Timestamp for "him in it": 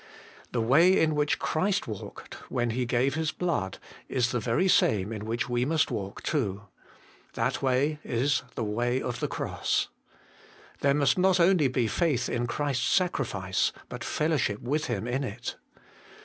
14.85-15.57